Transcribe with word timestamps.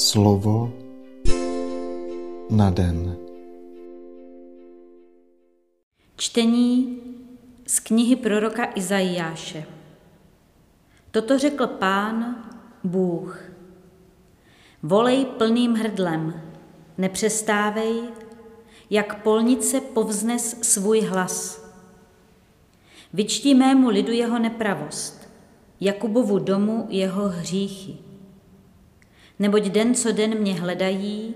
Slovo 0.00 0.72
na 2.50 2.70
den. 2.70 3.16
Čtení 6.16 6.98
z 7.66 7.80
knihy 7.80 8.16
proroka 8.16 8.72
Izajáše. 8.74 9.64
Toto 11.10 11.38
řekl 11.38 11.66
pán, 11.66 12.44
Bůh. 12.84 13.42
Volej 14.82 15.24
plným 15.24 15.74
hrdlem, 15.74 16.40
nepřestávej, 16.98 18.02
jak 18.90 19.22
polnice 19.22 19.80
povznes 19.80 20.56
svůj 20.62 21.00
hlas. 21.00 21.64
Vyčtí 23.12 23.54
mému 23.54 23.88
lidu 23.88 24.12
jeho 24.12 24.38
nepravost, 24.38 25.28
Jakubovu 25.80 26.38
domu 26.38 26.86
jeho 26.90 27.28
hříchy. 27.28 28.09
Neboť 29.40 29.62
den 29.62 29.94
co 29.94 30.12
den 30.12 30.38
mě 30.38 30.54
hledají 30.54 31.34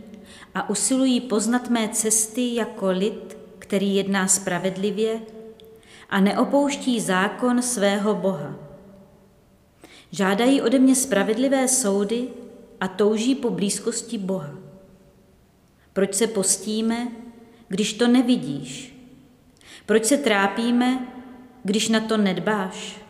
a 0.54 0.70
usilují 0.70 1.20
poznat 1.20 1.70
mé 1.70 1.88
cesty 1.88 2.54
jako 2.54 2.90
lid, 2.90 3.36
který 3.58 3.96
jedná 3.96 4.28
spravedlivě 4.28 5.20
a 6.10 6.20
neopouští 6.20 7.00
zákon 7.00 7.62
svého 7.62 8.14
Boha. 8.14 8.54
Žádají 10.10 10.62
ode 10.62 10.78
mě 10.78 10.94
spravedlivé 10.94 11.68
soudy 11.68 12.28
a 12.80 12.88
touží 12.88 13.34
po 13.34 13.50
blízkosti 13.50 14.18
Boha. 14.18 14.50
Proč 15.92 16.14
se 16.14 16.26
postíme, 16.26 17.08
když 17.68 17.92
to 17.92 18.08
nevidíš? 18.08 18.94
Proč 19.86 20.04
se 20.04 20.16
trápíme, 20.16 21.06
když 21.62 21.88
na 21.88 22.00
to 22.00 22.16
nedbáš? 22.16 23.00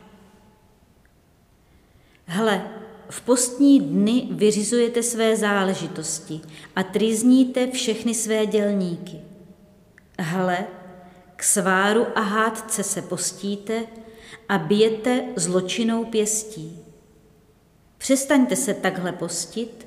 Hle, 2.27 2.84
v 3.09 3.21
postní 3.21 3.81
dny 3.81 4.29
vyřizujete 4.31 5.03
své 5.03 5.37
záležitosti 5.37 6.41
a 6.77 6.83
trýzníte 6.83 7.71
všechny 7.71 8.15
své 8.15 8.47
dělníky. 8.47 9.21
Hle, 10.19 10.67
k 11.37 11.43
sváru 11.43 12.07
a 12.15 12.21
hádce 12.21 12.83
se 12.83 13.03
postíte 13.03 13.87
a 14.49 14.59
bijete 14.59 15.25
zločinou 15.37 16.05
pěstí. 16.05 16.79
Přestaňte 17.99 18.57
se 18.57 18.75
takhle 18.75 19.13
postit 19.13 19.87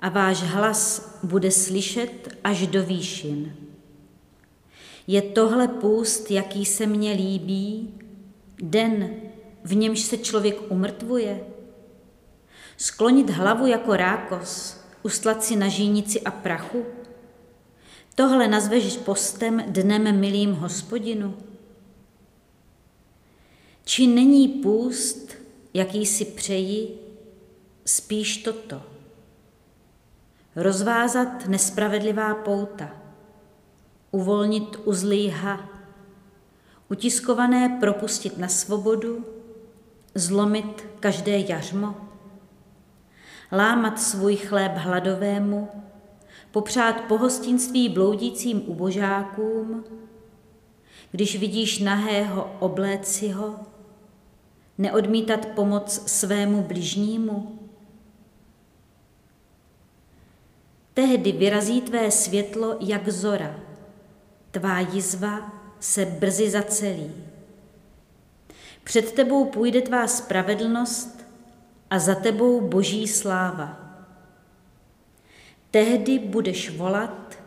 a 0.00 0.08
váš 0.08 0.42
hlas 0.42 1.14
bude 1.22 1.50
slyšet 1.50 2.36
až 2.44 2.66
do 2.66 2.82
výšin. 2.82 3.56
Je 5.06 5.22
tohle 5.22 5.68
půst, 5.68 6.30
jaký 6.30 6.64
se 6.64 6.86
mně 6.86 7.12
líbí, 7.12 7.94
den, 8.62 9.10
v 9.64 9.76
němž 9.76 10.00
se 10.00 10.18
člověk 10.18 10.56
umrtvuje? 10.68 11.40
Sklonit 12.80 13.30
hlavu 13.30 13.66
jako 13.66 13.96
rákos, 13.96 14.80
ustlat 15.02 15.44
si 15.44 15.56
na 15.56 15.68
žínici 15.68 16.20
a 16.20 16.30
prachu? 16.30 16.84
Tohle 18.14 18.48
nazveš 18.48 18.96
postem 18.96 19.64
dnem 19.66 20.20
milým 20.20 20.52
hospodinu? 20.52 21.36
Či 23.84 24.06
není 24.06 24.48
půst, 24.48 25.36
jaký 25.74 26.06
si 26.06 26.24
přeji, 26.24 26.98
spíš 27.86 28.36
toto? 28.36 28.82
Rozvázat 30.56 31.46
nespravedlivá 31.46 32.34
pouta, 32.34 32.96
uvolnit 34.10 34.76
uzly 34.84 35.28
ha, 35.28 35.68
utiskované 36.88 37.76
propustit 37.80 38.38
na 38.38 38.48
svobodu, 38.48 39.24
zlomit 40.14 40.84
každé 41.00 41.38
jařmo, 41.38 42.09
lámat 43.52 44.00
svůj 44.00 44.36
chléb 44.36 44.72
hladovému, 44.74 45.68
popřát 46.50 47.00
pohostinství 47.00 47.88
bloudícím 47.88 48.62
ubožákům, 48.66 49.84
když 51.10 51.38
vidíš 51.38 51.78
nahého, 51.78 52.56
obléci 52.58 53.28
ho, 53.28 53.60
neodmítat 54.78 55.46
pomoc 55.46 56.02
svému 56.10 56.62
bližnímu. 56.62 57.58
Tehdy 60.94 61.32
vyrazí 61.32 61.80
tvé 61.80 62.10
světlo 62.10 62.76
jak 62.80 63.08
zora, 63.08 63.56
tvá 64.50 64.80
jizva 64.80 65.52
se 65.80 66.04
brzy 66.04 66.50
zacelí. 66.50 67.12
Před 68.84 69.12
tebou 69.12 69.44
půjde 69.44 69.82
tvá 69.82 70.06
spravedlnost 70.06 71.26
a 71.90 71.98
za 71.98 72.14
tebou 72.14 72.68
boží 72.68 73.08
sláva. 73.08 73.90
Tehdy 75.70 76.18
budeš 76.18 76.76
volat 76.76 77.38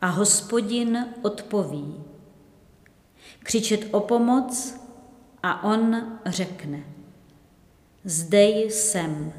a 0.00 0.06
hospodin 0.06 1.14
odpoví. 1.22 2.04
Křičet 3.38 3.94
o 3.94 4.00
pomoc 4.00 4.80
a 5.42 5.64
on 5.64 6.18
řekne. 6.26 6.84
Zde 8.04 8.48
jsem. 8.48 9.32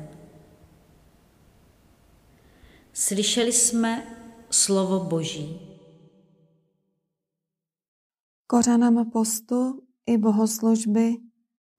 Slyšeli 2.93 3.51
jsme 3.51 4.17
slovo 4.49 4.99
Boží. 4.99 5.59
Kořenem 8.47 9.09
postu 9.11 9.83
i 10.05 10.17
bohoslužby 10.17 11.13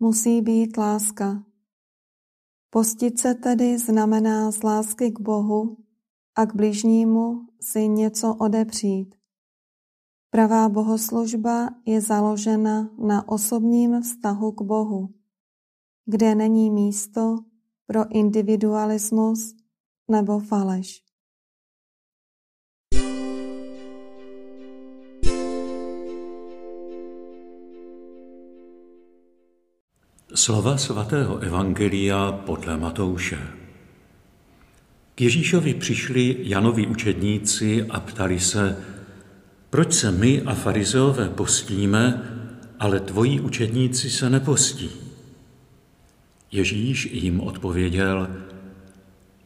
musí 0.00 0.40
být 0.40 0.76
láska. 0.76 1.47
Postit 2.70 3.18
se 3.18 3.34
tedy 3.34 3.78
znamená 3.78 4.50
z 4.50 4.62
lásky 4.62 5.10
k 5.10 5.20
Bohu 5.20 5.76
a 6.34 6.46
k 6.46 6.54
bližnímu 6.54 7.46
si 7.60 7.88
něco 7.88 8.34
odepřít. 8.34 9.14
Pravá 10.30 10.68
bohoslužba 10.68 11.70
je 11.86 12.00
založena 12.00 12.90
na 12.98 13.28
osobním 13.28 14.02
vztahu 14.02 14.52
k 14.52 14.62
Bohu, 14.62 15.14
kde 16.06 16.34
není 16.34 16.70
místo 16.70 17.38
pro 17.86 18.10
individualismus 18.10 19.54
nebo 20.08 20.38
faleš. 20.38 21.07
Slova 30.38 30.78
svatého 30.78 31.38
Evangelia 31.38 32.32
podle 32.32 32.76
Matouše. 32.76 33.38
K 35.14 35.20
Ježíšovi 35.20 35.74
přišli 35.74 36.36
Janovi 36.40 36.86
učedníci 36.86 37.86
a 37.90 38.00
ptali 38.00 38.40
se, 38.40 38.76
proč 39.70 39.92
se 39.92 40.12
my 40.12 40.42
a 40.42 40.54
farizeové 40.54 41.28
postíme, 41.28 42.22
ale 42.78 43.00
tvoji 43.00 43.40
učedníci 43.40 44.10
se 44.10 44.30
nepostí? 44.30 44.90
Ježíš 46.52 47.08
jim 47.12 47.40
odpověděl, 47.40 48.28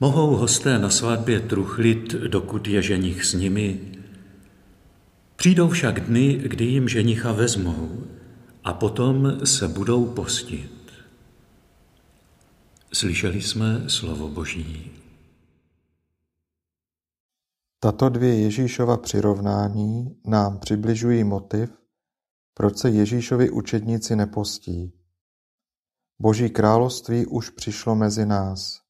mohou 0.00 0.36
hosté 0.36 0.78
na 0.78 0.90
svatbě 0.90 1.40
truchlit, 1.40 2.12
dokud 2.12 2.68
je 2.68 2.82
ženich 2.82 3.24
s 3.24 3.34
nimi? 3.34 3.80
Přijdou 5.36 5.68
však 5.68 6.00
dny, 6.00 6.40
kdy 6.42 6.64
jim 6.64 6.88
ženicha 6.88 7.32
vezmou 7.32 8.04
a 8.64 8.72
potom 8.72 9.38
se 9.44 9.68
budou 9.68 10.06
postit. 10.06 10.81
Slyšeli 12.94 13.42
jsme 13.42 13.90
slovo 13.90 14.28
Boží. 14.28 14.92
Tato 17.80 18.08
dvě 18.08 18.40
Ježíšova 18.40 18.96
přirovnání 18.96 20.20
nám 20.26 20.58
přibližují 20.58 21.24
motiv, 21.24 21.70
proč 22.54 22.78
se 22.78 22.90
Ježíšovi 22.90 23.50
učedníci 23.50 24.16
nepostí. 24.16 24.92
Boží 26.18 26.50
království 26.50 27.26
už 27.26 27.50
přišlo 27.50 27.94
mezi 27.94 28.26
nás. 28.26 28.80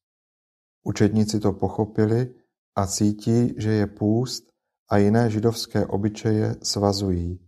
Učedníci 0.83 1.39
to 1.39 1.53
pochopili 1.53 2.35
a 2.75 2.87
cítí, 2.87 3.53
že 3.57 3.71
je 3.71 3.87
půst 3.87 4.43
a 4.89 4.97
jiné 4.97 5.29
židovské 5.29 5.85
obyčeje 5.85 6.55
svazují. 6.63 7.39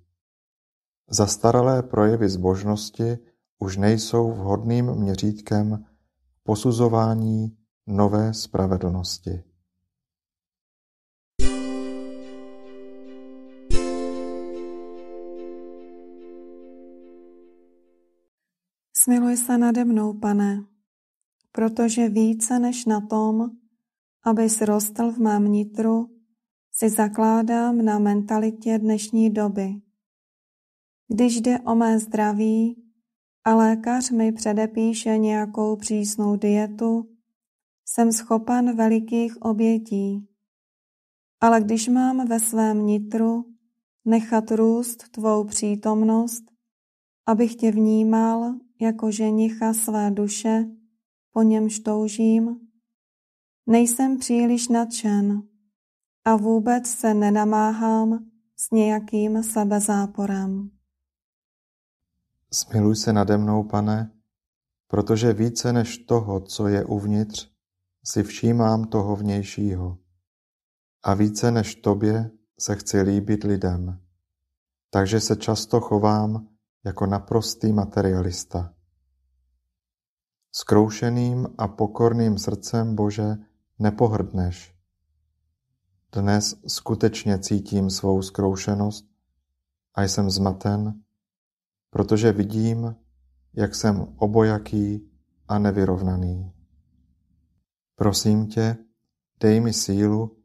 Zastaralé 1.09 1.83
projevy 1.83 2.29
zbožnosti 2.29 3.17
už 3.59 3.77
nejsou 3.77 4.31
vhodným 4.31 4.95
měřítkem 4.95 5.85
posuzování 6.47 7.57
nové 7.87 8.33
spravedlnosti. 8.33 9.43
Smiluj 18.93 19.37
se 19.37 19.57
nade 19.57 19.85
mnou, 19.85 20.13
pane, 20.13 20.65
protože 21.51 22.09
více 22.09 22.59
než 22.59 22.85
na 22.85 23.01
tom, 23.01 23.49
abys 24.23 24.61
rostl 24.61 25.11
v 25.11 25.17
mém 25.17 25.45
nitru, 25.45 26.09
si 26.71 26.89
zakládám 26.89 27.85
na 27.85 27.99
mentalitě 27.99 28.79
dnešní 28.79 29.29
doby. 29.29 29.81
Když 31.07 31.41
jde 31.41 31.59
o 31.59 31.75
mé 31.75 31.99
zdraví 31.99 32.84
a 33.45 33.55
lékař 33.55 34.11
mi 34.11 34.31
předepíše 34.31 35.17
nějakou 35.17 35.75
přísnou 35.75 36.35
dietu, 36.35 37.09
jsem 37.85 38.11
schopen 38.11 38.75
velikých 38.75 39.41
obětí. 39.41 40.27
Ale 41.41 41.61
když 41.61 41.87
mám 41.87 42.27
ve 42.27 42.39
svém 42.39 42.85
nitru 42.85 43.45
nechat 44.05 44.51
růst 44.51 45.09
tvou 45.11 45.43
přítomnost, 45.43 46.43
abych 47.25 47.55
tě 47.55 47.71
vnímal 47.71 48.53
jako 48.81 49.11
ženicha 49.11 49.73
své 49.73 50.11
duše, 50.11 50.65
po 51.31 51.41
němž 51.41 51.79
toužím, 51.79 52.59
nejsem 53.67 54.17
příliš 54.17 54.67
nadšen 54.67 55.41
a 56.25 56.35
vůbec 56.35 56.87
se 56.87 57.13
nenamáhám 57.13 58.25
s 58.55 58.71
nějakým 58.71 59.43
sebezáporem. 59.43 60.69
Smiluj 62.53 62.95
se 62.95 63.13
nade 63.13 63.37
mnou, 63.37 63.63
pane, 63.63 64.11
protože 64.87 65.33
více 65.33 65.73
než 65.73 65.97
toho, 65.97 66.41
co 66.41 66.67
je 66.67 66.85
uvnitř, 66.85 67.51
si 68.05 68.23
všímám 68.23 68.83
toho 68.83 69.15
vnějšího. 69.15 69.97
A 71.03 71.13
více 71.13 71.51
než 71.51 71.75
tobě 71.75 72.31
se 72.59 72.75
chci 72.75 73.01
líbit 73.01 73.43
lidem. 73.43 74.01
Takže 74.89 75.19
se 75.19 75.35
často 75.35 75.81
chovám 75.81 76.47
jako 76.85 77.05
naprostý 77.05 77.73
materialista. 77.73 78.73
Skroušeným 80.51 81.47
a 81.57 81.67
pokorným 81.67 82.37
srdcem 82.37 82.95
Bože 82.95 83.35
nepohrdneš. 83.79 84.75
Dnes 86.11 86.55
skutečně 86.67 87.39
cítím 87.39 87.89
svou 87.89 88.21
zkroušenost 88.21 89.05
a 89.95 90.03
jsem 90.03 90.29
zmaten, 90.29 91.04
protože 91.95 92.31
vidím, 92.31 92.95
jak 93.53 93.75
jsem 93.75 94.07
obojaký 94.17 95.11
a 95.47 95.59
nevyrovnaný. 95.59 96.53
Prosím 97.95 98.47
tě, 98.47 98.77
dej 99.39 99.59
mi 99.59 99.73
sílu, 99.73 100.37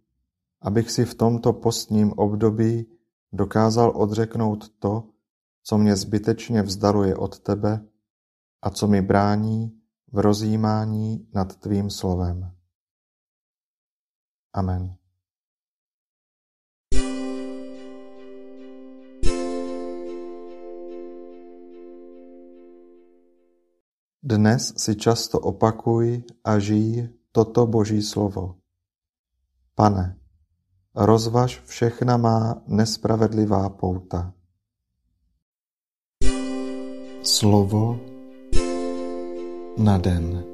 abych 0.60 0.90
si 0.90 1.04
v 1.04 1.14
tomto 1.14 1.52
postním 1.52 2.12
období 2.12 2.86
dokázal 3.32 3.92
odřeknout 3.96 4.68
to, 4.78 5.08
co 5.62 5.78
mě 5.78 5.96
zbytečně 5.96 6.62
vzdaluje 6.62 7.16
od 7.16 7.40
tebe 7.40 7.86
a 8.62 8.70
co 8.70 8.86
mi 8.86 9.02
brání 9.02 9.80
v 10.12 10.18
rozjímání 10.18 11.28
nad 11.34 11.56
tvým 11.56 11.90
slovem. 11.90 12.52
Amen. 14.52 14.99
Dnes 24.30 24.78
si 24.78 24.94
často 24.94 25.42
opakuj 25.42 26.22
a 26.46 26.62
žij 26.62 27.10
toto 27.34 27.66
Boží 27.66 27.98
slovo. 27.98 28.62
Pane, 29.74 30.22
rozvaž 30.94 31.66
všechna 31.66 32.14
má 32.14 32.62
nespravedlivá 32.70 33.66
pouta. 33.74 34.30
Slovo 37.26 37.98
na 39.74 39.98
den. 39.98 40.49